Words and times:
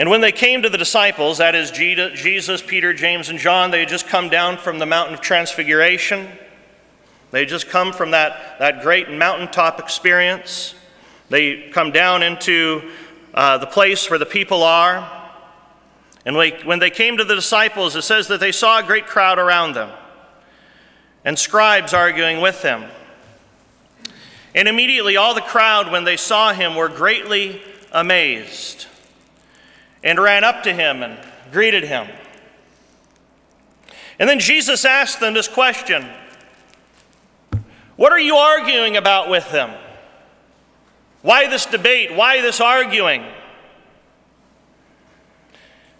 And 0.00 0.08
when 0.08 0.22
they 0.22 0.32
came 0.32 0.62
to 0.62 0.70
the 0.70 0.78
disciples, 0.78 1.36
that 1.36 1.54
is 1.54 1.70
Jesus, 1.70 2.62
Peter, 2.62 2.94
James, 2.94 3.28
and 3.28 3.38
John, 3.38 3.70
they 3.70 3.80
had 3.80 3.90
just 3.90 4.08
come 4.08 4.30
down 4.30 4.56
from 4.56 4.78
the 4.78 4.86
mountain 4.86 5.12
of 5.12 5.20
transfiguration. 5.20 6.26
They 7.32 7.40
had 7.40 7.50
just 7.50 7.68
come 7.68 7.92
from 7.92 8.12
that, 8.12 8.58
that 8.60 8.80
great 8.80 9.10
mountaintop 9.10 9.78
experience. 9.78 10.74
They 11.28 11.68
come 11.68 11.90
down 11.90 12.22
into 12.22 12.90
uh, 13.34 13.58
the 13.58 13.66
place 13.66 14.08
where 14.08 14.18
the 14.18 14.24
people 14.24 14.62
are. 14.62 15.06
And 16.24 16.34
when 16.34 16.78
they 16.78 16.88
came 16.88 17.18
to 17.18 17.24
the 17.24 17.34
disciples, 17.34 17.94
it 17.94 18.00
says 18.00 18.26
that 18.28 18.40
they 18.40 18.52
saw 18.52 18.78
a 18.78 18.82
great 18.82 19.06
crowd 19.06 19.38
around 19.38 19.74
them 19.74 19.90
and 21.26 21.38
scribes 21.38 21.92
arguing 21.92 22.40
with 22.40 22.62
them. 22.62 22.90
And 24.54 24.66
immediately 24.66 25.18
all 25.18 25.34
the 25.34 25.42
crowd, 25.42 25.92
when 25.92 26.04
they 26.04 26.16
saw 26.16 26.54
him, 26.54 26.74
were 26.74 26.88
greatly 26.88 27.60
amazed 27.92 28.86
and 30.02 30.18
ran 30.18 30.44
up 30.44 30.62
to 30.64 30.72
him 30.72 31.02
and 31.02 31.18
greeted 31.52 31.84
him. 31.84 32.08
And 34.18 34.28
then 34.28 34.38
Jesus 34.38 34.84
asked 34.84 35.20
them 35.20 35.34
this 35.34 35.48
question 35.48 36.08
What 37.96 38.12
are 38.12 38.20
you 38.20 38.36
arguing 38.36 38.96
about 38.96 39.28
with 39.28 39.50
them? 39.50 39.70
Why 41.22 41.48
this 41.48 41.66
debate? 41.66 42.14
Why 42.14 42.40
this 42.40 42.60
arguing? 42.60 43.24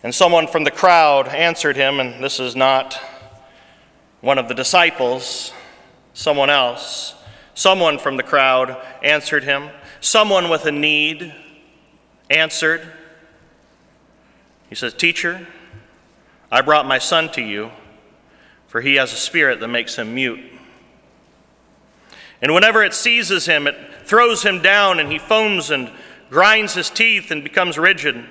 And 0.03 0.15
someone 0.15 0.47
from 0.47 0.65
the 0.65 0.71
crowd 0.71 1.29
answered 1.29 1.77
him, 1.77 2.01
and 2.01 2.25
this 2.25 2.41
is 2.41 2.57
not 2.57 2.99
one 4.23 4.39
of 4.39 4.49
the 4.49 4.55
disciples, 4.55 5.53
someone 6.15 6.49
else. 6.49 7.15
Someone 7.55 7.99
from 7.99 8.17
the 8.17 8.23
crowd 8.23 8.77
answered 9.03 9.45
him. 9.45 9.69
Someone 10.01 10.49
with 10.49 10.65
a 10.65 10.73
need 10.73 11.35
answered. 12.31 12.91
He 14.71 14.77
says, 14.77 14.95
Teacher, 14.95 15.47
I 16.51 16.63
brought 16.63 16.87
my 16.87 16.99
son 16.99 17.31
to 17.33 17.43
you, 17.43 17.73
for 18.69 18.81
he 18.81 18.95
has 18.95 19.13
a 19.13 19.17
spirit 19.17 19.61
that 19.61 19.69
makes 19.69 19.97
him 19.97 20.15
mute. 20.15 20.41
And 22.41 22.55
whenever 22.55 22.83
it 22.83 22.95
seizes 22.95 23.47
him, 23.47 23.67
it 23.67 23.77
throws 24.05 24.45
him 24.45 24.63
down, 24.63 24.99
and 24.99 25.11
he 25.11 25.19
foams 25.19 25.71
and 25.71 25.91
grinds 26.31 26.75
his 26.75 26.89
teeth 26.89 27.31
and 27.31 27.45
becomes 27.45 27.77
rigid. 27.77 28.25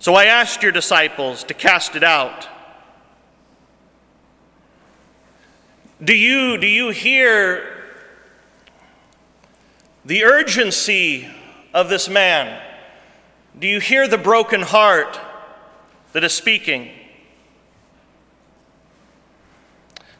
So 0.00 0.14
I 0.14 0.24
asked 0.24 0.62
your 0.62 0.72
disciples 0.72 1.44
to 1.44 1.54
cast 1.54 1.94
it 1.94 2.04
out. 2.04 2.48
Do 6.02 6.14
you, 6.14 6.58
do 6.58 6.66
you 6.66 6.90
hear 6.90 7.84
the 10.04 10.24
urgency 10.24 11.28
of 11.72 11.88
this 11.88 12.08
man? 12.08 12.60
Do 13.58 13.68
you 13.68 13.80
hear 13.80 14.08
the 14.08 14.18
broken 14.18 14.62
heart 14.62 15.18
that 16.12 16.24
is 16.24 16.32
speaking? 16.32 16.90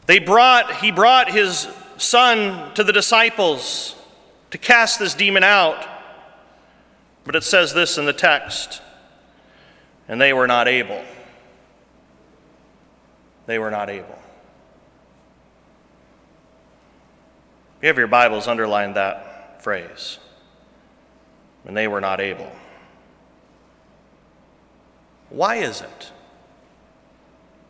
They 0.05 0.19
brought, 0.19 0.77
he 0.77 0.91
brought 0.91 1.31
his 1.31 1.67
son 1.97 2.73
to 2.75 2.83
the 2.83 2.93
disciples 2.93 3.95
to 4.51 4.57
cast 4.57 4.99
this 4.99 5.13
demon 5.13 5.43
out. 5.43 5.85
But 7.23 7.35
it 7.35 7.43
says 7.43 7.73
this 7.73 7.97
in 7.97 8.05
the 8.05 8.13
text 8.13 8.81
and 10.07 10.21
they 10.21 10.33
were 10.33 10.47
not 10.47 10.67
able. 10.67 11.01
They 13.45 13.59
were 13.59 13.71
not 13.71 13.89
able. 13.89 14.19
you 17.81 17.87
have 17.89 17.97
your 17.99 18.07
Bibles, 18.07 18.47
underline 18.47 18.93
that 18.93 19.61
phrase. 19.61 20.17
And 21.65 21.77
they 21.77 21.87
were 21.87 22.01
not 22.01 22.19
able. 22.19 22.51
Why 25.29 25.55
is 25.55 25.81
it? 25.81 26.11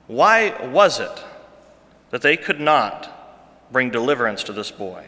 Why 0.08 0.68
was 0.68 1.00
it 1.00 1.24
that 2.12 2.22
they 2.22 2.38
could 2.38 2.60
not 2.60 3.12
bring 3.72 3.90
deliverance 3.90 4.44
to 4.44 4.54
this 4.54 4.72
boy? 4.72 5.06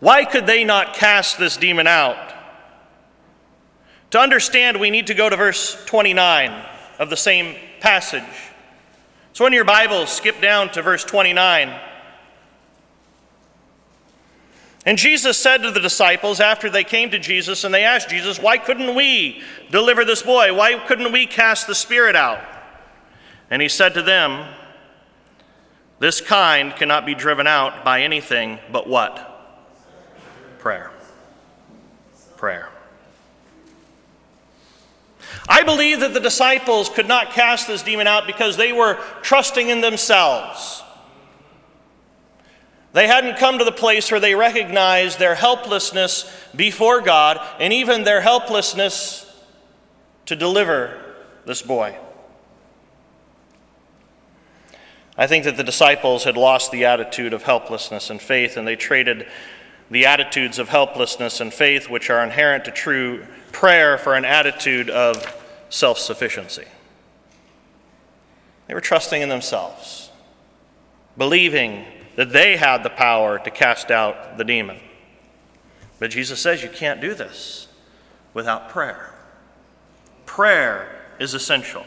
Why 0.00 0.24
could 0.24 0.46
they 0.46 0.64
not 0.64 0.94
cast 0.94 1.38
this 1.38 1.56
demon 1.56 1.86
out? 1.86 2.34
To 4.10 4.18
understand, 4.20 4.78
we 4.78 4.90
need 4.90 5.08
to 5.08 5.14
go 5.14 5.28
to 5.28 5.36
verse 5.36 5.84
29 5.86 6.66
of 6.98 7.10
the 7.10 7.16
same 7.16 7.56
passage. 7.80 8.22
So, 9.32 9.46
in 9.46 9.52
your 9.52 9.64
Bibles, 9.64 10.10
skip 10.10 10.40
down 10.40 10.70
to 10.70 10.82
verse 10.82 11.04
29. 11.04 11.78
And 14.88 14.96
Jesus 14.96 15.36
said 15.36 15.58
to 15.58 15.70
the 15.70 15.80
disciples 15.80 16.40
after 16.40 16.70
they 16.70 16.82
came 16.82 17.10
to 17.10 17.18
Jesus 17.18 17.62
and 17.62 17.74
they 17.74 17.84
asked 17.84 18.08
Jesus, 18.08 18.40
Why 18.40 18.56
couldn't 18.56 18.94
we 18.94 19.42
deliver 19.70 20.02
this 20.02 20.22
boy? 20.22 20.54
Why 20.54 20.78
couldn't 20.78 21.12
we 21.12 21.26
cast 21.26 21.66
the 21.66 21.74
spirit 21.74 22.16
out? 22.16 22.42
And 23.50 23.60
he 23.60 23.68
said 23.68 23.92
to 23.92 24.02
them, 24.02 24.48
This 25.98 26.22
kind 26.22 26.74
cannot 26.74 27.04
be 27.04 27.14
driven 27.14 27.46
out 27.46 27.84
by 27.84 28.00
anything 28.00 28.60
but 28.72 28.88
what? 28.88 29.38
Prayer. 30.58 30.90
Prayer. 32.38 32.70
I 35.50 35.64
believe 35.64 36.00
that 36.00 36.14
the 36.14 36.20
disciples 36.20 36.88
could 36.88 37.06
not 37.06 37.32
cast 37.32 37.66
this 37.66 37.82
demon 37.82 38.06
out 38.06 38.26
because 38.26 38.56
they 38.56 38.72
were 38.72 38.94
trusting 39.20 39.68
in 39.68 39.82
themselves. 39.82 40.82
They 42.98 43.06
hadn't 43.06 43.36
come 43.36 43.58
to 43.58 43.64
the 43.64 43.70
place 43.70 44.10
where 44.10 44.18
they 44.18 44.34
recognized 44.34 45.20
their 45.20 45.36
helplessness 45.36 46.28
before 46.56 47.00
God 47.00 47.38
and 47.60 47.72
even 47.72 48.02
their 48.02 48.20
helplessness 48.20 49.24
to 50.26 50.34
deliver 50.34 51.00
this 51.44 51.62
boy. 51.62 51.96
I 55.16 55.28
think 55.28 55.44
that 55.44 55.56
the 55.56 55.62
disciples 55.62 56.24
had 56.24 56.36
lost 56.36 56.72
the 56.72 56.86
attitude 56.86 57.32
of 57.32 57.44
helplessness 57.44 58.10
and 58.10 58.20
faith, 58.20 58.56
and 58.56 58.66
they 58.66 58.74
traded 58.74 59.28
the 59.88 60.04
attitudes 60.06 60.58
of 60.58 60.68
helplessness 60.68 61.40
and 61.40 61.54
faith, 61.54 61.88
which 61.88 62.10
are 62.10 62.24
inherent 62.24 62.64
to 62.64 62.72
true 62.72 63.24
prayer, 63.52 63.96
for 63.96 64.16
an 64.16 64.24
attitude 64.24 64.90
of 64.90 65.40
self 65.68 66.00
sufficiency. 66.00 66.66
They 68.66 68.74
were 68.74 68.80
trusting 68.80 69.22
in 69.22 69.28
themselves, 69.28 70.10
believing 71.16 71.86
that 72.18 72.32
they 72.32 72.56
had 72.56 72.82
the 72.82 72.90
power 72.90 73.38
to 73.38 73.48
cast 73.48 73.92
out 73.92 74.38
the 74.38 74.44
demon. 74.44 74.76
But 76.00 76.10
Jesus 76.10 76.40
says 76.40 76.64
you 76.64 76.68
can't 76.68 77.00
do 77.00 77.14
this 77.14 77.68
without 78.34 78.70
prayer. 78.70 79.14
Prayer 80.26 81.00
is 81.20 81.32
essential. 81.32 81.86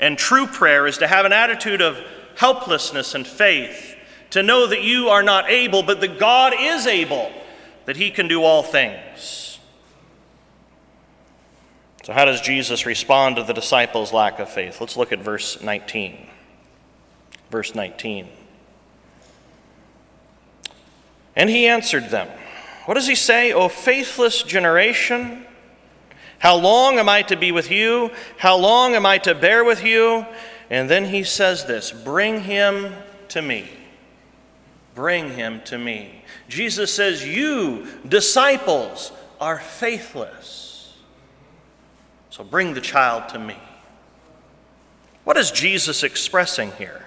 And 0.00 0.16
true 0.16 0.46
prayer 0.46 0.86
is 0.86 0.96
to 0.98 1.06
have 1.06 1.26
an 1.26 1.34
attitude 1.34 1.82
of 1.82 2.00
helplessness 2.34 3.14
and 3.14 3.26
faith, 3.26 3.94
to 4.30 4.42
know 4.42 4.66
that 4.68 4.80
you 4.80 5.08
are 5.08 5.22
not 5.22 5.50
able, 5.50 5.82
but 5.82 6.00
that 6.00 6.18
God 6.18 6.54
is 6.58 6.86
able, 6.86 7.30
that 7.84 7.96
He 7.96 8.10
can 8.10 8.28
do 8.28 8.42
all 8.42 8.62
things. 8.62 9.58
So, 12.04 12.14
how 12.14 12.24
does 12.24 12.40
Jesus 12.40 12.86
respond 12.86 13.36
to 13.36 13.42
the 13.42 13.52
disciples' 13.52 14.14
lack 14.14 14.38
of 14.38 14.48
faith? 14.48 14.80
Let's 14.80 14.96
look 14.96 15.12
at 15.12 15.18
verse 15.18 15.60
19. 15.60 16.26
Verse 17.50 17.74
19. 17.74 18.28
And 21.34 21.48
he 21.48 21.66
answered 21.66 22.10
them, 22.10 22.28
What 22.86 22.94
does 22.94 23.06
he 23.06 23.14
say? 23.14 23.52
O 23.52 23.68
faithless 23.68 24.42
generation, 24.42 25.46
how 26.38 26.56
long 26.56 26.98
am 26.98 27.08
I 27.08 27.22
to 27.22 27.36
be 27.36 27.52
with 27.52 27.70
you? 27.70 28.10
How 28.36 28.56
long 28.56 28.96
am 28.96 29.06
I 29.06 29.18
to 29.18 29.34
bear 29.34 29.64
with 29.64 29.84
you? 29.84 30.26
And 30.70 30.90
then 30.90 31.04
he 31.04 31.22
says 31.22 31.66
this 31.66 31.92
Bring 31.92 32.40
him 32.40 32.92
to 33.28 33.40
me. 33.40 33.70
Bring 34.94 35.30
him 35.30 35.62
to 35.66 35.78
me. 35.78 36.24
Jesus 36.48 36.92
says, 36.92 37.26
You, 37.26 37.86
disciples, 38.06 39.12
are 39.40 39.58
faithless. 39.58 40.96
So 42.30 42.42
bring 42.42 42.74
the 42.74 42.80
child 42.80 43.28
to 43.30 43.38
me. 43.38 43.56
What 45.24 45.36
is 45.36 45.50
Jesus 45.50 46.02
expressing 46.02 46.72
here? 46.72 47.06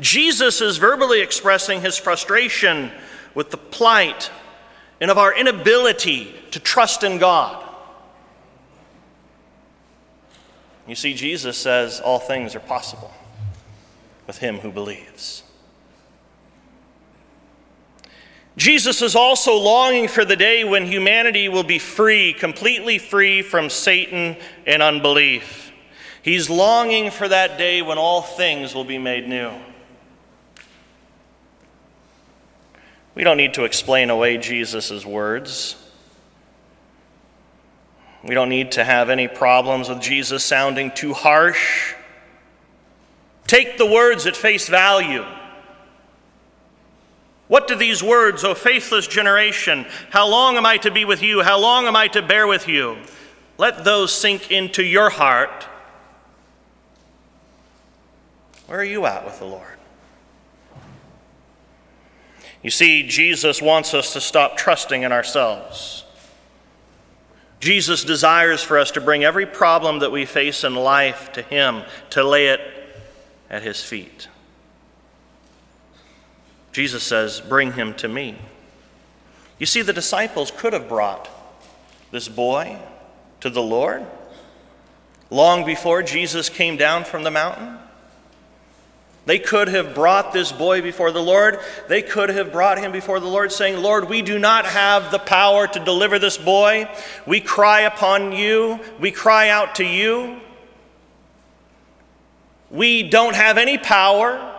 Jesus 0.00 0.60
is 0.60 0.78
verbally 0.78 1.20
expressing 1.20 1.82
his 1.82 1.96
frustration 1.96 2.90
with 3.36 3.50
the 3.50 3.56
plight 3.56 4.30
and 5.00 5.10
of 5.10 5.18
our 5.18 5.32
inability 5.38 6.34
to 6.50 6.58
trust 6.58 7.04
in 7.04 7.18
God. 7.18 7.62
You 10.88 10.94
see, 10.94 11.12
Jesus 11.14 11.58
says 11.58 12.00
all 12.00 12.18
things 12.18 12.54
are 12.54 12.60
possible 12.60 13.12
with 14.26 14.38
him 14.38 14.58
who 14.58 14.72
believes. 14.72 15.42
Jesus 18.56 19.02
is 19.02 19.14
also 19.14 19.54
longing 19.54 20.08
for 20.08 20.24
the 20.24 20.36
day 20.36 20.64
when 20.64 20.86
humanity 20.86 21.50
will 21.50 21.62
be 21.62 21.78
free, 21.78 22.32
completely 22.32 22.96
free 22.96 23.42
from 23.42 23.68
Satan 23.68 24.36
and 24.66 24.82
unbelief. 24.82 25.72
He's 26.22 26.48
longing 26.48 27.10
for 27.10 27.28
that 27.28 27.58
day 27.58 27.82
when 27.82 27.98
all 27.98 28.22
things 28.22 28.74
will 28.74 28.84
be 28.84 28.96
made 28.96 29.28
new. 29.28 29.52
We 33.16 33.24
don't 33.24 33.38
need 33.38 33.54
to 33.54 33.64
explain 33.64 34.10
away 34.10 34.36
Jesus' 34.36 35.06
words. 35.06 35.74
We 38.22 38.34
don't 38.34 38.50
need 38.50 38.72
to 38.72 38.84
have 38.84 39.08
any 39.08 39.26
problems 39.26 39.88
with 39.88 40.02
Jesus 40.02 40.44
sounding 40.44 40.90
too 40.90 41.14
harsh. 41.14 41.94
Take 43.46 43.78
the 43.78 43.86
words 43.86 44.26
at 44.26 44.36
face 44.36 44.68
value. 44.68 45.24
What 47.48 47.68
do 47.68 47.74
these 47.74 48.02
words, 48.02 48.44
O 48.44 48.54
faithless 48.54 49.06
generation, 49.06 49.86
how 50.10 50.28
long 50.28 50.58
am 50.58 50.66
I 50.66 50.76
to 50.78 50.90
be 50.90 51.06
with 51.06 51.22
you? 51.22 51.42
How 51.42 51.58
long 51.58 51.86
am 51.86 51.96
I 51.96 52.08
to 52.08 52.20
bear 52.20 52.46
with 52.46 52.68
you? 52.68 52.98
Let 53.56 53.82
those 53.82 54.12
sink 54.12 54.50
into 54.50 54.82
your 54.82 55.08
heart. 55.08 55.66
Where 58.66 58.80
are 58.80 58.84
you 58.84 59.06
at 59.06 59.24
with 59.24 59.38
the 59.38 59.46
Lord? 59.46 59.75
You 62.66 62.72
see, 62.72 63.04
Jesus 63.04 63.62
wants 63.62 63.94
us 63.94 64.12
to 64.14 64.20
stop 64.20 64.56
trusting 64.56 65.04
in 65.04 65.12
ourselves. 65.12 66.04
Jesus 67.60 68.02
desires 68.02 68.60
for 68.60 68.76
us 68.76 68.90
to 68.90 69.00
bring 69.00 69.22
every 69.22 69.46
problem 69.46 70.00
that 70.00 70.10
we 70.10 70.24
face 70.24 70.64
in 70.64 70.74
life 70.74 71.30
to 71.34 71.42
Him, 71.42 71.84
to 72.10 72.24
lay 72.24 72.48
it 72.48 72.60
at 73.48 73.62
His 73.62 73.84
feet. 73.84 74.26
Jesus 76.72 77.04
says, 77.04 77.40
Bring 77.40 77.74
him 77.74 77.94
to 77.94 78.08
me. 78.08 78.36
You 79.60 79.66
see, 79.66 79.82
the 79.82 79.92
disciples 79.92 80.50
could 80.50 80.72
have 80.72 80.88
brought 80.88 81.28
this 82.10 82.26
boy 82.26 82.80
to 83.42 83.48
the 83.48 83.62
Lord 83.62 84.04
long 85.30 85.64
before 85.64 86.02
Jesus 86.02 86.48
came 86.48 86.76
down 86.76 87.04
from 87.04 87.22
the 87.22 87.30
mountain. 87.30 87.78
They 89.26 89.40
could 89.40 89.66
have 89.68 89.92
brought 89.92 90.32
this 90.32 90.52
boy 90.52 90.82
before 90.82 91.10
the 91.10 91.22
Lord. 91.22 91.58
They 91.88 92.00
could 92.00 92.30
have 92.30 92.52
brought 92.52 92.78
him 92.78 92.92
before 92.92 93.18
the 93.18 93.26
Lord, 93.26 93.50
saying, 93.50 93.82
Lord, 93.82 94.08
we 94.08 94.22
do 94.22 94.38
not 94.38 94.66
have 94.66 95.10
the 95.10 95.18
power 95.18 95.66
to 95.66 95.84
deliver 95.84 96.20
this 96.20 96.38
boy. 96.38 96.88
We 97.26 97.40
cry 97.40 97.80
upon 97.80 98.30
you. 98.30 98.78
We 99.00 99.10
cry 99.10 99.48
out 99.48 99.74
to 99.76 99.84
you. 99.84 100.40
We 102.70 103.02
don't 103.02 103.34
have 103.34 103.58
any 103.58 103.78
power. 103.78 104.54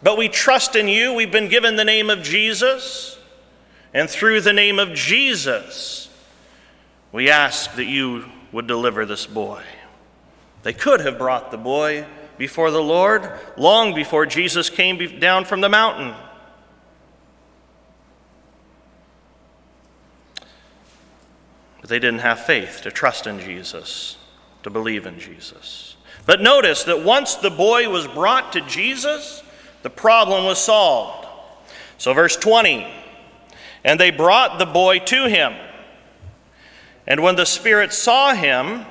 But 0.00 0.16
we 0.16 0.28
trust 0.28 0.76
in 0.76 0.86
you. 0.86 1.14
We've 1.14 1.32
been 1.32 1.48
given 1.48 1.74
the 1.74 1.84
name 1.84 2.08
of 2.08 2.22
Jesus. 2.22 3.18
And 3.92 4.08
through 4.08 4.42
the 4.42 4.52
name 4.52 4.78
of 4.78 4.94
Jesus, 4.94 6.08
we 7.10 7.30
ask 7.30 7.74
that 7.74 7.86
you 7.86 8.26
would 8.52 8.68
deliver 8.68 9.06
this 9.06 9.26
boy. 9.26 9.62
They 10.62 10.72
could 10.72 11.00
have 11.00 11.18
brought 11.18 11.50
the 11.50 11.58
boy 11.58 12.06
before 12.38 12.70
the 12.70 12.82
Lord 12.82 13.30
long 13.56 13.94
before 13.94 14.26
Jesus 14.26 14.70
came 14.70 15.18
down 15.18 15.44
from 15.44 15.60
the 15.60 15.68
mountain. 15.68 16.14
But 21.80 21.90
they 21.90 21.98
didn't 21.98 22.20
have 22.20 22.40
faith 22.40 22.80
to 22.82 22.90
trust 22.90 23.26
in 23.26 23.40
Jesus, 23.40 24.16
to 24.62 24.70
believe 24.70 25.04
in 25.04 25.18
Jesus. 25.18 25.96
But 26.24 26.40
notice 26.40 26.84
that 26.84 27.04
once 27.04 27.34
the 27.34 27.50
boy 27.50 27.90
was 27.90 28.06
brought 28.06 28.54
to 28.54 28.62
Jesus, 28.62 29.42
the 29.82 29.90
problem 29.90 30.44
was 30.44 30.58
solved. 30.58 31.28
So, 31.98 32.14
verse 32.14 32.36
20 32.36 32.86
And 33.84 34.00
they 34.00 34.10
brought 34.10 34.58
the 34.58 34.64
boy 34.66 35.00
to 35.00 35.28
him. 35.28 35.52
And 37.06 37.22
when 37.22 37.36
the 37.36 37.44
Spirit 37.44 37.92
saw 37.92 38.34
him, 38.34 38.86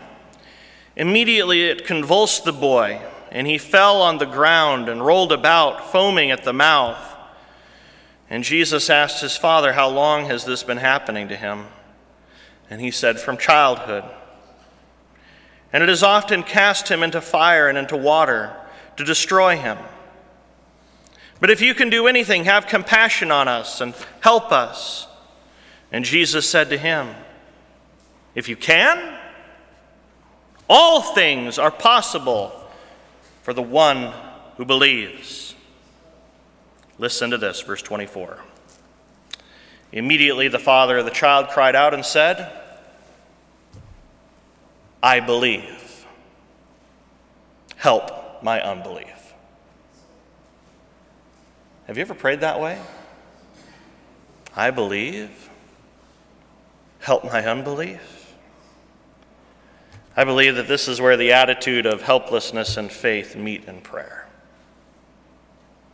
immediately 0.96 1.63
it 1.63 1.86
convulsed 1.86 2.46
the 2.46 2.54
boy, 2.54 3.01
and 3.34 3.48
he 3.48 3.58
fell 3.58 4.04
on 4.04 4.20
the 4.20 4.28
ground 4.28 4.88
and 4.88 5.04
rolled 5.04 5.32
about, 5.32 5.92
foaming 5.92 6.30
at 6.30 6.44
the 6.44 6.54
mouth. 6.54 7.04
And 8.30 8.44
Jesus 8.44 8.92
asked 8.92 9.22
his 9.22 9.36
father, 9.36 9.74
How 9.74 9.90
long 9.90 10.26
has 10.26 10.46
this 10.46 10.62
been 10.62 10.78
happening 10.78 11.28
to 11.30 11.36
him? 11.36 11.66
And 12.70 12.80
he 12.80 12.92
said, 12.92 13.20
From 13.20 13.38
childhood. 13.38 14.04
And 15.74 15.82
it 15.82 15.90
has 15.90 16.04
often 16.04 16.44
cast 16.44 16.90
him 16.90 17.02
into 17.02 17.22
fire 17.22 17.68
and 17.68 17.76
into 17.76 17.98
water 17.98 18.56
to 18.98 19.04
destroy 19.04 19.58
him. 19.58 19.80
But 21.40 21.50
if 21.50 21.60
you 21.60 21.74
can 21.74 21.90
do 21.90 22.06
anything, 22.06 22.44
have 22.44 22.68
compassion 22.68 23.32
on 23.32 23.48
us 23.48 23.82
and 23.82 23.96
help 24.22 24.52
us. 24.52 25.08
And 25.92 26.06
Jesus 26.06 26.48
said 26.48 26.70
to 26.70 26.78
him, 26.78 27.16
If 28.36 28.48
you 28.48 28.56
can, 28.56 29.18
all 30.70 31.02
things 31.02 31.58
are 31.58 31.72
possible 31.72 32.60
for 33.44 33.54
the 33.54 33.62
one 33.62 34.13
who 34.57 34.66
believes. 34.66 35.54
Listen 36.98 37.30
to 37.30 37.38
this, 37.38 37.62
verse 37.62 37.81
24. 37.81 38.40
Immediately 39.92 40.48
the 40.48 40.60
father 40.60 40.98
of 40.98 41.06
the 41.06 41.12
child 41.12 41.50
cried 41.50 41.75
out 41.75 41.94
and 41.94 42.04
said, 42.04 42.51
I 45.04 45.19
believe. 45.19 46.06
Help 47.75 48.42
my 48.42 48.62
unbelief. 48.62 49.34
Have 51.88 51.98
you 51.98 52.01
ever 52.01 52.13
prayed 52.13 52.39
that 52.39 52.62
way? 52.62 52.80
I 54.56 54.72
believe. 54.72 55.50
Help 57.00 57.25
my 57.25 57.46
unbelief. 57.46 58.23
I 60.15 60.24
believe 60.24 60.56
that 60.56 60.68
this 60.68 60.88
is 60.88 61.01
where 61.01 61.18
the 61.18 61.33
attitude 61.33 61.86
of 61.86 62.04
helplessness 62.04 62.77
and 62.77 62.92
faith 62.92 63.36
meet 63.36 63.65
in 63.65 63.81
prayer. 63.81 64.27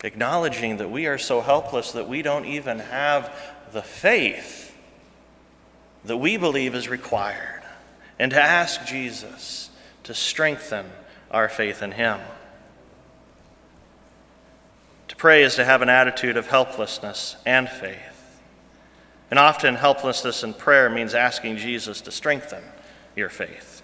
Acknowledging 0.04 0.78
that 0.78 0.92
we 0.92 1.08
are 1.08 1.18
so 1.18 1.42
helpless 1.42 1.92
that 1.94 2.08
we 2.08 2.22
don't 2.22 2.46
even 2.46 2.80
have 2.80 3.34
the 3.72 3.82
faith 3.82 4.76
that 6.06 6.18
we 6.18 6.38
believe 6.38 6.76
is 6.76 6.88
required, 6.88 7.62
and 8.18 8.32
to 8.32 8.42
ask 8.42 8.86
Jesus 8.86 9.70
to 10.04 10.14
strengthen 10.14 10.86
our 11.30 11.50
faith 11.50 11.82
in 11.82 11.92
Him 11.92 12.20
To 15.10 15.16
pray 15.16 15.44
is 15.44 15.56
to 15.56 15.66
have 15.66 15.82
an 15.82 15.90
attitude 15.90 16.38
of 16.38 16.48
helplessness 16.48 17.36
and 17.46 17.68
faith. 17.68 18.40
And 19.30 19.38
often, 19.38 19.76
helplessness 19.76 20.44
in 20.44 20.54
prayer 20.54 20.90
means 20.90 21.14
asking 21.14 21.58
Jesus 21.58 22.00
to 22.02 22.12
strengthen 22.12 22.64
your 23.16 23.30
faith. 23.30 23.82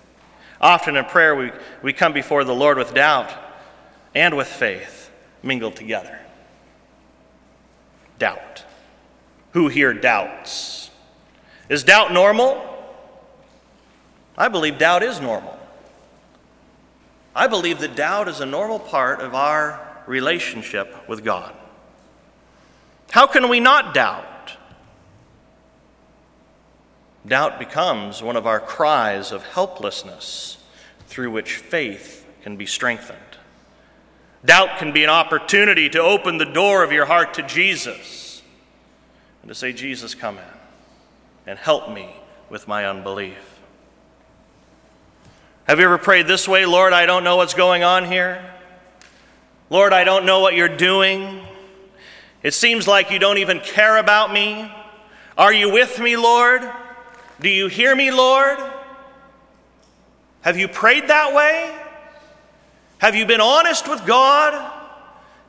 Often 0.61 0.97
in 0.97 1.05
prayer, 1.05 1.35
we, 1.35 1.51
we 1.81 1.93
come 1.93 2.13
before 2.13 2.43
the 2.43 2.55
Lord 2.55 2.77
with 2.77 2.93
doubt 2.93 3.31
and 4.13 4.37
with 4.37 4.47
faith 4.47 5.11
mingled 5.43 5.75
together. 5.75 6.17
Doubt. 8.17 8.63
Who 9.51 9.67
here 9.67 9.93
doubts? 9.93 10.89
Is 11.69 11.83
doubt 11.83 12.13
normal? 12.13 12.63
I 14.37 14.47
believe 14.47 14.77
doubt 14.77 15.03
is 15.03 15.19
normal. 15.19 15.57
I 17.35 17.47
believe 17.47 17.79
that 17.79 17.95
doubt 17.95 18.27
is 18.27 18.39
a 18.39 18.45
normal 18.45 18.79
part 18.79 19.19
of 19.19 19.35
our 19.35 19.79
relationship 20.07 21.07
with 21.09 21.23
God. 21.23 21.53
How 23.11 23.27
can 23.27 23.49
we 23.49 23.59
not 23.59 23.93
doubt? 23.93 24.25
Doubt 27.27 27.57
becomes 27.57 28.21
one 28.21 28.35
of 28.35 28.45
our 28.45 28.59
cries 28.59 29.31
of 29.31 29.43
helplessness 29.43 30.57
through 31.07 31.31
which 31.31 31.55
faith 31.55 32.25
can 32.43 32.55
be 32.55 32.65
strengthened. 32.65 33.19
Doubt 34.43 34.77
can 34.77 34.91
be 34.91 35.03
an 35.03 35.09
opportunity 35.09 35.89
to 35.89 35.99
open 35.99 36.37
the 36.37 36.45
door 36.45 36.83
of 36.83 36.91
your 36.91 37.05
heart 37.05 37.33
to 37.35 37.41
Jesus 37.41 38.43
and 39.41 39.49
to 39.49 39.55
say, 39.55 39.73
Jesus, 39.73 40.13
come 40.13 40.37
in 40.37 40.43
and 41.47 41.57
help 41.57 41.91
me 41.91 42.15
with 42.49 42.67
my 42.67 42.85
unbelief. 42.85 43.59
Have 45.63 45.79
you 45.79 45.85
ever 45.85 45.97
prayed 45.97 46.27
this 46.27 46.47
way, 46.47 46.67
Lord, 46.67 46.93
I 46.93 47.07
don't 47.07 47.23
know 47.23 47.37
what's 47.37 47.55
going 47.55 47.81
on 47.83 48.05
here? 48.05 48.53
Lord, 49.71 49.93
I 49.93 50.03
don't 50.03 50.27
know 50.27 50.41
what 50.41 50.53
you're 50.53 50.67
doing. 50.67 51.41
It 52.43 52.53
seems 52.53 52.87
like 52.87 53.09
you 53.09 53.17
don't 53.17 53.39
even 53.39 53.61
care 53.61 53.97
about 53.97 54.31
me. 54.31 54.71
Are 55.35 55.51
you 55.51 55.71
with 55.71 55.99
me, 55.99 56.17
Lord? 56.17 56.61
Do 57.45 57.51
you 57.51 57.67
hear 57.67 57.95
me, 57.95 58.09
Lord? 58.09 58.57
Have 60.41 60.57
you 60.57 60.67
prayed 60.67 61.09
that 61.09 61.31
way? 61.35 61.77
Have 62.97 63.13
you 63.13 63.27
been 63.27 63.39
honest 63.39 63.87
with 63.87 64.03
God? 64.07 64.73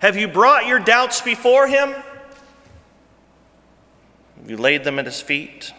Have 0.00 0.15
you 0.15 0.29
brought 0.29 0.67
your 0.67 0.79
doubts 0.79 1.23
before 1.23 1.67
Him? 1.67 1.95
Have 4.37 4.50
you 4.50 4.59
laid 4.59 4.85
them 4.85 4.99
at 4.99 5.07
His 5.07 5.23
feet? 5.23 5.73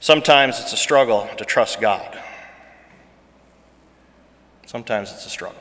Sometimes 0.00 0.58
it's 0.58 0.72
a 0.72 0.78
struggle 0.78 1.28
to 1.36 1.44
trust 1.44 1.78
God. 1.78 2.18
Sometimes 4.64 5.12
it's 5.12 5.26
a 5.26 5.28
struggle. 5.28 5.60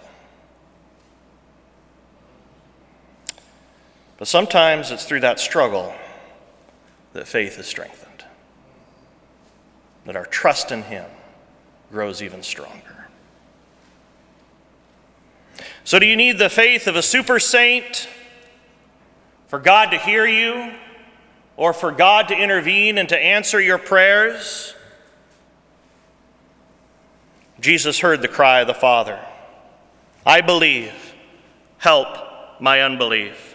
But 4.16 4.30
sometimes 4.30 4.92
it's 4.92 5.04
through 5.04 5.20
that 5.20 5.42
struggle 5.42 5.94
that 7.16 7.28
faith 7.28 7.58
is 7.58 7.66
strengthened, 7.66 8.24
that 10.06 10.16
our 10.16 10.26
trust 10.26 10.72
in 10.72 10.84
Him 10.84 11.10
grows 11.92 12.22
even 12.22 12.44
stronger. 12.44 13.08
So, 15.84 15.98
do 15.98 16.06
you 16.06 16.16
need 16.16 16.38
the 16.38 16.50
faith 16.50 16.88
of 16.88 16.96
a 16.96 17.02
super 17.02 17.40
saint 17.40 18.08
for 19.48 19.60
God 19.60 19.90
to 19.90 19.98
hear 19.98 20.26
you? 20.26 20.72
or 21.58 21.74
for 21.74 21.92
God 21.92 22.28
to 22.30 22.36
intervene 22.36 22.98
and 22.98 23.08
to 23.10 23.18
answer 23.18 23.60
your 23.60 23.78
prayers. 23.78 24.76
Jesus 27.60 28.00
heard 28.00 28.22
the 28.22 28.28
cry 28.28 28.62
of 28.62 28.68
the 28.68 28.74
Father 28.74 29.20
I 30.28 30.42
believe, 30.42 31.14
help 31.78 32.08
my 32.60 32.82
unbelief. 32.82 33.55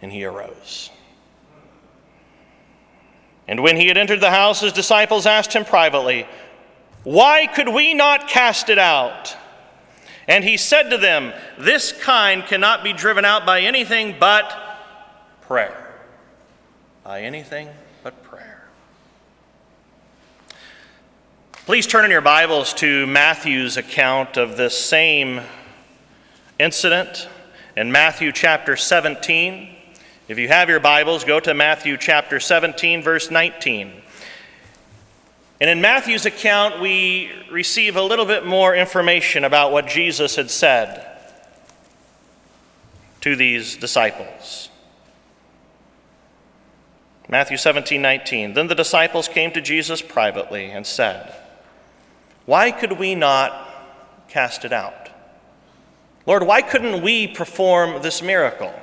and 0.00 0.12
he 0.12 0.24
arose. 0.24 0.90
And 3.48 3.62
when 3.62 3.76
he 3.76 3.88
had 3.88 3.96
entered 3.96 4.20
the 4.20 4.30
house, 4.30 4.60
his 4.60 4.72
disciples 4.74 5.24
asked 5.24 5.54
him 5.54 5.64
privately, 5.64 6.26
Why 7.02 7.46
could 7.46 7.70
we 7.70 7.94
not 7.94 8.28
cast 8.28 8.68
it 8.68 8.78
out? 8.78 9.36
And 10.28 10.44
he 10.44 10.58
said 10.58 10.90
to 10.90 10.98
them, 10.98 11.32
This 11.58 11.90
kind 11.90 12.44
cannot 12.44 12.84
be 12.84 12.92
driven 12.92 13.24
out 13.24 13.46
by 13.46 13.62
anything 13.62 14.16
but 14.20 14.52
prayer. 15.40 15.94
By 17.02 17.22
anything 17.22 17.70
but 18.02 18.22
prayer. 18.22 18.68
Please 21.64 21.86
turn 21.86 22.04
in 22.04 22.10
your 22.10 22.20
Bibles 22.20 22.74
to 22.74 23.06
Matthew's 23.06 23.78
account 23.78 24.36
of 24.36 24.58
this 24.58 24.78
same 24.78 25.40
incident 26.58 27.28
in 27.76 27.90
Matthew 27.90 28.30
chapter 28.32 28.76
17. 28.76 29.77
If 30.28 30.38
you 30.38 30.48
have 30.48 30.68
your 30.68 30.78
Bibles, 30.78 31.24
go 31.24 31.40
to 31.40 31.54
Matthew 31.54 31.96
chapter 31.96 32.38
17, 32.38 33.02
verse 33.02 33.30
19. 33.30 34.02
And 35.58 35.70
in 35.70 35.80
Matthew's 35.80 36.26
account, 36.26 36.82
we 36.82 37.30
receive 37.50 37.96
a 37.96 38.02
little 38.02 38.26
bit 38.26 38.44
more 38.44 38.76
information 38.76 39.42
about 39.42 39.72
what 39.72 39.86
Jesus 39.86 40.36
had 40.36 40.50
said 40.50 41.18
to 43.22 43.36
these 43.36 43.78
disciples. 43.78 44.68
Matthew 47.26 47.56
17, 47.56 48.02
19. 48.02 48.52
Then 48.52 48.66
the 48.66 48.74
disciples 48.74 49.28
came 49.28 49.50
to 49.52 49.62
Jesus 49.62 50.02
privately 50.02 50.66
and 50.66 50.86
said, 50.86 51.34
Why 52.44 52.70
could 52.70 52.98
we 52.98 53.14
not 53.14 53.66
cast 54.28 54.66
it 54.66 54.74
out? 54.74 55.08
Lord, 56.26 56.42
why 56.42 56.60
couldn't 56.60 57.00
we 57.00 57.26
perform 57.28 58.02
this 58.02 58.20
miracle? 58.20 58.74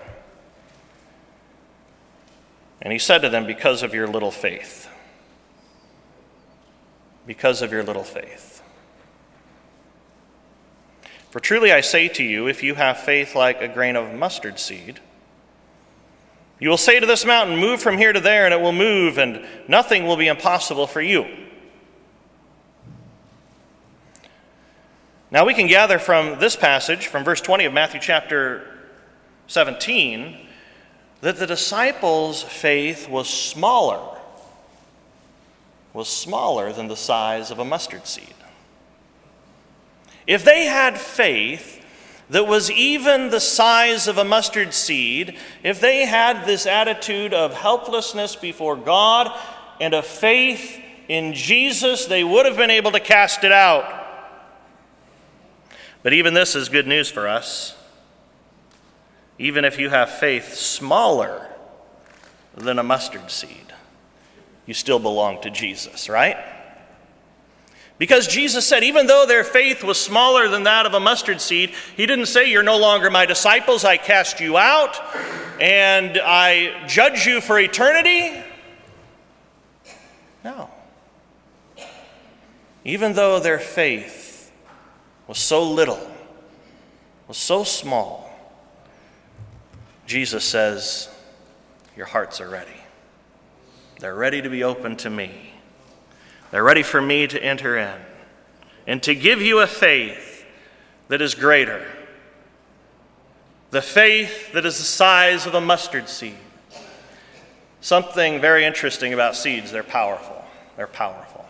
And 2.86 2.94
he 2.94 3.00
said 3.00 3.24
to 3.24 3.30
them, 3.30 3.48
Because 3.48 3.82
of 3.82 3.96
your 3.96 4.08
little 4.08 4.30
faith. 4.30 4.88
Because 7.26 7.64
of 7.64 7.72
your 7.72 7.82
little 7.82 8.04
faith. 8.04 8.62
For 11.32 11.40
truly 11.40 11.74
I 11.74 11.82
say 11.82 12.08
to 12.10 12.24
you, 12.24 12.48
if 12.48 12.62
you 12.62 12.76
have 12.76 13.00
faith 13.00 13.36
like 13.36 13.60
a 13.60 13.68
grain 13.68 13.96
of 13.96 14.14
mustard 14.14 14.60
seed, 14.60 15.00
you 16.60 16.70
will 16.70 16.78
say 16.78 17.00
to 17.00 17.08
this 17.08 17.26
mountain, 17.26 17.58
Move 17.58 17.82
from 17.82 17.98
here 17.98 18.14
to 18.14 18.20
there, 18.20 18.46
and 18.46 18.54
it 18.54 18.62
will 18.62 18.72
move, 18.72 19.18
and 19.18 19.44
nothing 19.68 20.06
will 20.06 20.16
be 20.16 20.28
impossible 20.28 20.86
for 20.86 21.02
you. 21.02 21.26
Now 25.32 25.44
we 25.44 25.56
can 25.56 25.66
gather 25.66 25.98
from 25.98 26.40
this 26.40 26.56
passage, 26.56 27.08
from 27.08 27.24
verse 27.24 27.42
20 27.42 27.66
of 27.66 27.74
Matthew 27.74 28.00
chapter 28.00 28.78
17, 29.48 30.46
that 31.26 31.38
the 31.38 31.48
disciples' 31.48 32.44
faith 32.44 33.10
was 33.10 33.28
smaller, 33.28 34.16
was 35.92 36.08
smaller 36.08 36.72
than 36.72 36.88
the 36.88 36.96
size 36.96 37.50
of 37.50 37.58
a 37.58 37.66
mustard 37.66 38.06
seed. 38.06 38.36
If 40.28 40.46
they 40.46 40.66
had 40.66 41.00
faith 41.00 41.84
that 42.30 42.46
was 42.46 42.70
even 42.70 43.32
the 43.32 43.40
size 43.40 44.08
of 44.08 44.20
a 44.20 44.24
mustard 44.24 44.72
seed, 44.72 45.40
if 45.64 45.82
they 45.82 46.06
had 46.06 46.46
this 46.46 46.68
attitude 46.68 47.34
of 47.34 47.56
helplessness 47.56 48.36
before 48.36 48.76
God 48.76 49.36
and 49.82 49.96
of 49.96 50.06
faith 50.06 50.80
in 51.08 51.34
Jesus, 51.34 52.06
they 52.06 52.24
would 52.24 52.46
have 52.46 52.56
been 52.56 52.70
able 52.70 52.92
to 52.92 53.00
cast 53.00 53.44
it 53.44 53.52
out. 53.52 54.06
But 56.04 56.14
even 56.14 56.36
this 56.36 56.56
is 56.56 56.70
good 56.70 56.86
news 56.86 57.10
for 57.10 57.28
us 57.28 57.76
even 59.38 59.66
if 59.66 59.80
you 59.80 59.90
have 59.90 60.10
faith 60.10 60.54
smaller 60.54 61.50
than 62.56 62.80
a 62.80 62.84
mustard 62.84 63.30
seed, 63.30 63.74
you 64.66 64.74
still 64.74 65.00
belong 65.00 65.42
to 65.42 65.50
Jesus, 65.50 66.10
right? 66.10 66.38
Because 67.98 68.28
Jesus 68.28 68.68
said, 68.68 68.84
even 68.84 69.08
though 69.08 69.26
their 69.26 69.44
faith 69.44 69.84
was 69.84 70.00
smaller 70.00 70.50
than 70.50 70.64
that 70.64 70.86
of 70.86 70.94
a 70.94 71.00
mustard 71.00 71.40
seed, 71.40 71.72
He 71.96 72.06
didn't 72.06 72.26
say, 72.26 72.50
You're 72.50 72.64
no 72.64 72.78
longer 72.78 73.10
my 73.10 73.26
disciples, 73.26 73.86
I 73.86 73.98
cast 73.98 74.42
you 74.42 74.58
out, 74.58 75.00
and 75.62 76.20
I 76.22 76.86
judge 76.88 77.26
you 77.26 77.40
for 77.40 77.58
eternity. 77.58 78.44
No. 80.44 80.70
Even 82.84 83.14
though 83.14 83.40
their 83.40 83.60
faith 83.60 84.52
was 85.28 85.40
so 85.40 85.64
little, 85.64 86.12
was 87.28 87.38
so 87.38 87.64
small, 87.64 88.25
Jesus 90.06 90.44
says, 90.44 91.10
Your 91.96 92.06
hearts 92.06 92.40
are 92.40 92.50
ready. 92.50 92.72
They're 94.00 94.16
ready 94.16 94.42
to 94.42 94.50
be 94.50 94.64
open 94.64 94.98
to 94.98 95.10
me. 95.10 95.54
They're 96.52 96.64
ready 96.64 96.84
for 96.84 97.02
me 97.02 97.28
to 97.28 97.44
enter 97.44 97.78
in 97.78 98.00
and 98.88 99.02
to 99.04 99.16
give 99.16 99.42
you 99.42 99.60
a 99.60 99.68
faith 99.68 100.46
that 101.08 101.22
is 101.22 101.36
greater. 101.36 101.86
The 103.72 103.82
faith 103.82 104.54
that 104.54 104.66
is 104.66 104.78
the 104.78 104.84
size 104.84 105.46
of 105.46 105.54
a 105.54 105.62
mustard 105.62 106.08
seed. 106.08 106.36
Something 107.82 108.42
very 108.42 108.66
interesting 108.66 109.14
about 109.14 109.36
seeds, 109.36 109.72
they're 109.72 109.84
powerful. 109.84 110.44
They're 110.78 110.88
powerful. 110.88 111.46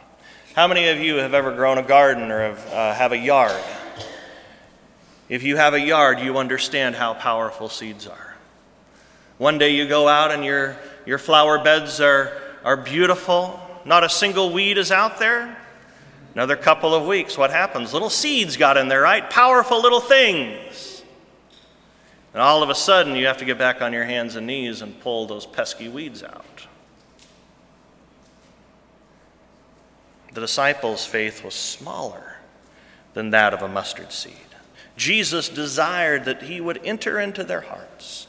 How 0.55 0.67
many 0.67 0.87
of 0.87 0.99
you 0.99 1.15
have 1.15 1.33
ever 1.33 1.53
grown 1.53 1.77
a 1.77 1.83
garden 1.83 2.31
or 2.31 2.41
have, 2.41 2.73
uh, 2.73 2.93
have 2.93 3.11
a 3.11 3.17
yard? 3.17 3.61
If 5.27 5.43
you 5.43 5.57
have 5.57 5.73
a 5.73 5.79
yard, 5.79 6.19
you 6.19 6.37
understand 6.37 6.95
how 6.95 7.13
powerful 7.13 7.67
seeds 7.67 8.07
are. 8.07 8.24
One 9.37 9.57
day 9.57 9.71
you 9.71 9.87
go 9.87 10.07
out 10.07 10.31
and 10.31 10.45
your, 10.45 10.77
your 11.05 11.17
flower 11.17 11.61
beds 11.61 11.99
are, 11.99 12.31
are 12.63 12.77
beautiful, 12.77 13.59
not 13.83 14.03
a 14.03 14.09
single 14.09 14.53
weed 14.53 14.77
is 14.77 14.91
out 14.91 15.19
there. 15.19 15.57
Another 16.33 16.55
couple 16.55 16.93
of 16.93 17.05
weeks, 17.05 17.37
what 17.37 17.51
happens? 17.51 17.93
Little 17.93 18.09
seeds 18.09 18.57
got 18.57 18.77
in 18.77 18.87
there, 18.87 19.01
right? 19.01 19.29
Powerful 19.29 19.81
little 19.81 20.01
things. 20.01 21.03
And 22.33 22.41
all 22.41 22.63
of 22.63 22.69
a 22.69 22.75
sudden, 22.75 23.15
you 23.15 23.27
have 23.27 23.37
to 23.37 23.45
get 23.45 23.57
back 23.57 23.81
on 23.81 23.93
your 23.93 24.03
hands 24.03 24.35
and 24.35 24.45
knees 24.45 24.81
and 24.81 24.99
pull 24.99 25.25
those 25.27 25.45
pesky 25.45 25.87
weeds 25.87 26.23
out. 26.23 26.67
The 30.33 30.41
disciples' 30.41 31.05
faith 31.05 31.45
was 31.45 31.55
smaller 31.55 32.35
than 33.13 33.29
that 33.29 33.53
of 33.53 33.61
a 33.61 33.69
mustard 33.69 34.11
seed. 34.11 34.33
Jesus 34.97 35.47
desired 35.47 36.25
that 36.25 36.43
he 36.43 36.59
would 36.59 36.81
enter 36.83 37.19
into 37.19 37.45
their 37.45 37.61
hearts 37.61 38.27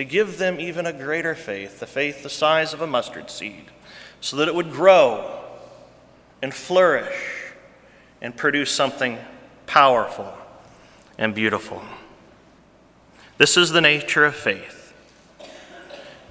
to 0.00 0.04
give 0.06 0.38
them 0.38 0.58
even 0.58 0.86
a 0.86 0.94
greater 0.94 1.34
faith, 1.34 1.78
the 1.78 1.86
faith 1.86 2.22
the 2.22 2.30
size 2.30 2.72
of 2.72 2.80
a 2.80 2.86
mustard 2.86 3.30
seed, 3.30 3.66
so 4.22 4.34
that 4.34 4.48
it 4.48 4.54
would 4.54 4.72
grow 4.72 5.44
and 6.40 6.54
flourish 6.54 7.52
and 8.22 8.34
produce 8.34 8.70
something 8.70 9.18
powerful 9.66 10.32
and 11.18 11.34
beautiful. 11.34 11.82
This 13.36 13.58
is 13.58 13.72
the 13.72 13.82
nature 13.82 14.24
of 14.24 14.34
faith. 14.34 14.94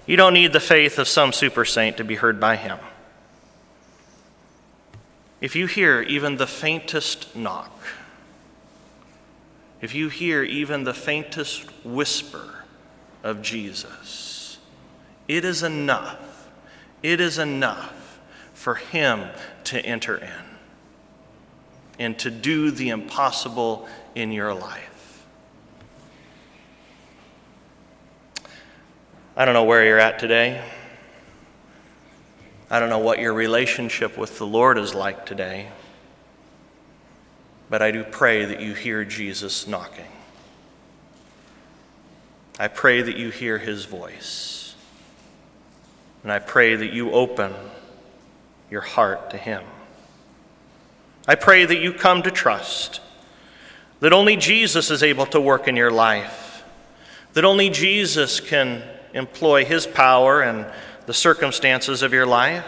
You 0.08 0.18
don't 0.18 0.34
need 0.34 0.52
the 0.52 0.60
faith 0.60 0.98
of 0.98 1.08
some 1.08 1.32
super 1.32 1.64
saint 1.64 1.96
to 1.98 2.04
be 2.04 2.16
heard 2.16 2.40
by 2.40 2.56
him. 2.56 2.80
If 5.42 5.56
you 5.56 5.68
hear 5.68 6.02
even 6.02 6.38
the 6.38 6.48
faintest 6.48 7.36
knock, 7.36 7.84
if 9.80 9.94
you 9.94 10.10
hear 10.10 10.42
even 10.42 10.86
the 10.86 10.94
faintest 10.96 11.68
whisper, 11.86 12.59
of 13.24 13.42
Jesus. 13.42 14.58
It 15.28 15.46
is 15.46 15.64
enough. 15.64 16.50
It 17.04 17.22
is 17.22 17.38
enough 17.38 18.20
for 18.54 18.76
Him 18.76 19.28
to 19.66 19.80
enter 19.80 20.18
in 20.18 20.50
and 22.00 22.18
to 22.20 22.32
do 22.32 22.72
the 22.72 22.90
impossible 22.90 23.88
in 24.16 24.32
your 24.32 24.54
life. 24.54 25.26
I 29.36 29.46
don't 29.46 29.54
know 29.54 29.64
where 29.64 29.86
you're 29.86 30.00
at 30.00 30.20
today. 30.20 30.64
I 32.70 32.80
don't 32.80 32.90
know 32.90 33.00
what 33.00 33.20
your 33.20 33.34
relationship 33.34 34.18
with 34.18 34.38
the 34.38 34.46
Lord 34.46 34.78
is 34.78 34.94
like 34.94 35.26
today, 35.26 35.70
but 37.70 37.82
I 37.82 37.92
do 37.92 38.04
pray 38.04 38.46
that 38.46 38.62
you 38.62 38.74
hear 38.74 39.04
Jesus 39.04 39.68
knocking. 39.68 40.06
I 42.60 42.68
pray 42.68 43.02
that 43.02 43.16
you 43.16 43.30
hear 43.30 43.58
his 43.58 43.86
voice. 43.86 44.76
And 46.24 46.32
I 46.32 46.40
pray 46.40 46.76
that 46.76 46.92
you 46.92 47.12
open 47.12 47.54
your 48.70 48.82
heart 48.82 49.30
to 49.30 49.38
him. 49.38 49.64
I 51.26 51.36
pray 51.36 51.64
that 51.64 51.80
you 51.80 51.94
come 51.94 52.22
to 52.24 52.32
trust 52.32 53.00
that 54.02 54.14
only 54.14 54.36
Jesus 54.36 54.92
is 54.92 55.04
able 55.04 55.26
to 55.28 55.40
work 55.40 55.68
in 55.68 55.76
your 55.76 55.92
life, 55.92 56.64
that 57.34 57.46
only 57.46 57.70
Jesus 57.70 58.40
can 58.40 58.84
employ 59.14 59.66
his 59.66 59.86
power 59.86 60.42
and 60.42 60.66
the 61.06 61.14
circumstances 61.14 62.02
of 62.02 62.14
your 62.14 62.26
life. 62.26 62.66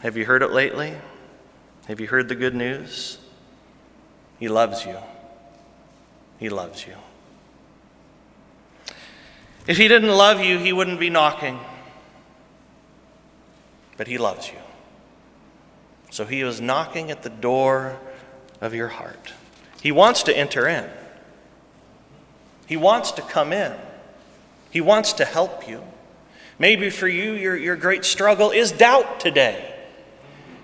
Have 0.00 0.16
you 0.16 0.24
heard 0.24 0.42
it 0.42 0.52
lately? 0.52 0.94
Have 1.88 2.00
you 2.00 2.06
heard 2.06 2.28
the 2.28 2.34
good 2.34 2.54
news? 2.54 3.18
He 4.38 4.48
loves 4.48 4.84
you. 4.84 4.96
He 6.38 6.48
loves 6.48 6.86
you. 6.86 6.94
If 9.66 9.78
he 9.78 9.88
didn't 9.88 10.10
love 10.10 10.40
you, 10.40 10.58
he 10.58 10.72
wouldn't 10.72 11.00
be 11.00 11.10
knocking. 11.10 11.58
But 13.96 14.06
he 14.06 14.18
loves 14.18 14.48
you. 14.48 14.58
So 16.10 16.24
he 16.24 16.40
is 16.40 16.60
knocking 16.60 17.10
at 17.10 17.22
the 17.22 17.30
door 17.30 17.98
of 18.60 18.74
your 18.74 18.88
heart. 18.88 19.32
He 19.82 19.92
wants 19.92 20.22
to 20.24 20.36
enter 20.36 20.66
in, 20.66 20.88
he 22.66 22.76
wants 22.76 23.12
to 23.12 23.22
come 23.22 23.52
in, 23.52 23.74
he 24.70 24.80
wants 24.80 25.12
to 25.14 25.24
help 25.24 25.68
you. 25.68 25.82
Maybe 26.58 26.88
for 26.88 27.06
you, 27.06 27.32
your, 27.32 27.54
your 27.54 27.76
great 27.76 28.04
struggle 28.04 28.50
is 28.50 28.72
doubt 28.72 29.20
today. 29.20 29.74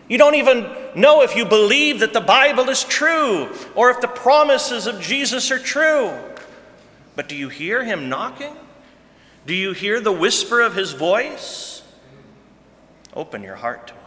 You 0.09 0.17
don't 0.17 0.37
even 0.37 0.65
know 0.95 1.23
if 1.23 1.37
you 1.37 1.45
believe 1.45 2.01
that 2.01 2.13
the 2.13 2.21
Bible 2.21 2.69
is 2.69 2.85
true 2.85 3.51
or 3.75 3.91
if 3.91 4.01
the 4.01 4.09
promises 4.09 4.87
of 4.87 5.01
Jesus 5.01 5.51
are 5.51 5.59
true. 5.59 6.13
But 7.15 7.29
do 7.29 7.37
you 7.37 7.49
hear 7.49 7.85
him 7.85 8.09
knocking? 8.09 8.57
Do 9.47 9.55
you 9.55 9.73
hear 9.73 10.01
the 10.01 10.13
whisper 10.13 10.61
of 10.61 10.75
his 10.75 10.93
voice? 10.93 11.83
Open 13.15 13.43
your 13.43 13.57
heart 13.57 13.89
to 13.89 13.95
him. 13.95 14.01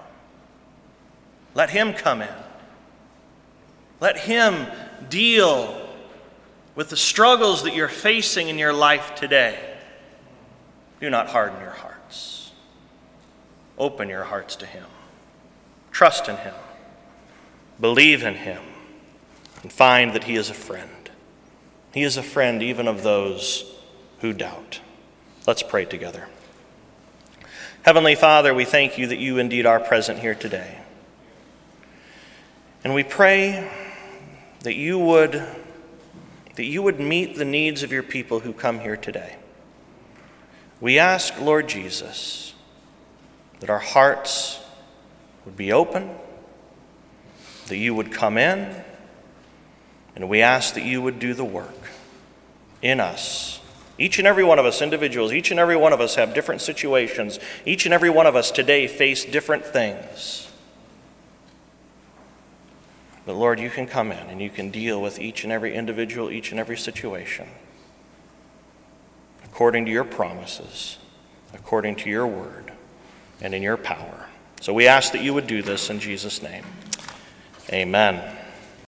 Let 1.54 1.70
him 1.70 1.94
come 1.94 2.22
in. 2.22 2.36
Let 4.00 4.18
him 4.18 4.68
deal 5.10 5.89
with 6.75 6.89
the 6.89 6.98
struggles 6.98 7.63
that 7.63 7.75
you're 7.75 7.88
facing 7.88 8.50
in 8.50 8.58
your 8.58 8.74
life 8.74 9.15
today. 9.15 9.77
Do 11.00 11.10
not 11.10 11.27
harden 11.27 11.60
your 11.62 11.72
hearts. 11.72 12.51
Open 13.77 14.10
your 14.10 14.24
hearts 14.24 14.56
to 14.58 14.65
him. 14.65 14.86
Trust 15.92 16.27
in 16.27 16.38
him. 16.38 16.54
Believe 17.79 18.24
in 18.24 18.36
him. 18.36 18.63
And 19.62 19.72
find 19.72 20.13
that 20.13 20.25
he 20.25 20.36
is 20.36 20.50
a 20.50 20.53
friend. 20.53 21.10
He 21.94 22.03
is 22.03 22.17
a 22.17 22.24
friend 22.24 22.62
even 22.62 22.88
of 22.88 23.03
those 23.03 23.74
who 24.20 24.34
doubt. 24.34 24.82
Let's 25.48 25.63
pray 25.63 25.86
together. 25.86 26.27
Heavenly 27.84 28.15
Father, 28.15 28.53
we 28.53 28.65
thank 28.65 28.98
you 28.98 29.08
that 29.08 29.17
you 29.17 29.38
indeed 29.38 29.65
are 29.65 29.79
present 29.79 30.20
here 30.20 30.36
today. 30.36 30.79
And 32.84 32.94
we 32.94 33.03
pray 33.03 33.72
that 34.62 34.75
you 34.75 35.00
would 35.00 35.44
that 36.55 36.65
you 36.65 36.82
would 36.82 37.00
meet 37.00 37.36
the 37.36 37.46
needs 37.46 37.84
of 37.84 37.91
your 37.91 38.03
people 38.03 38.39
who 38.39 38.53
come 38.53 38.79
here 38.79 38.96
today. 38.96 39.36
We 40.79 40.98
ask, 40.98 41.39
Lord 41.39 41.67
Jesus, 41.67 42.53
that 43.60 43.70
our 43.70 43.79
hearts 43.79 44.60
would 45.43 45.58
be 45.58 45.71
open, 45.71 46.12
that 47.67 47.78
you 47.78 47.93
would 47.93 48.12
come 48.12 48.38
in, 48.38 48.84
and 50.15 50.30
we 50.30 50.41
ask 50.41 50.73
that 50.75 50.84
you 50.84 51.01
would 51.01 51.19
do 51.19 51.34
the 51.34 51.45
work 51.45 51.89
in 52.82 52.99
us 52.99 53.56
each 53.97 54.19
and 54.19 54.28
every 54.28 54.43
one 54.43 54.60
of 54.60 54.65
us, 54.65 54.82
individuals, 54.82 55.32
each 55.32 55.51
and 55.51 55.60
every 55.60 55.78
one 55.78 55.93
of 55.93 56.01
us 56.01 56.15
have 56.15 56.34
different 56.34 56.62
situations. 56.62 57.39
Each 57.65 57.86
and 57.86 57.93
every 57.93 58.10
one 58.10 58.28
of 58.28 58.36
us 58.36 58.51
today 58.51 58.88
face 58.88 59.23
different 59.23 59.65
things. 59.65 60.51
But 63.25 63.34
Lord, 63.34 63.60
you 63.60 63.69
can 63.69 63.88
come 63.88 64.12
in 64.12 64.28
and 64.28 64.41
you 64.41 64.49
can 64.49 64.69
deal 64.69 65.01
with 65.01 65.19
each 65.19 65.43
and 65.43 65.51
every 65.51 65.73
individual, 65.73 66.30
each 66.30 66.51
and 66.51 66.60
every 66.60 66.78
situation, 66.78 67.47
according 69.45 69.86
to 69.86 69.91
your 69.91 70.04
promises, 70.04 70.97
according 71.54 71.95
to 71.95 72.10
your 72.10 72.28
word, 72.28 72.73
and 73.41 73.56
in 73.56 73.63
your 73.63 73.78
power. 73.78 74.28
So 74.60 74.73
we 74.73 74.88
ask 74.88 75.13
that 75.13 75.23
you 75.23 75.34
would 75.34 75.47
do 75.47 75.62
this 75.62 75.89
in 75.89 75.99
Jesus' 75.99 76.41
name. 76.41 76.65
Amen. 77.71 78.21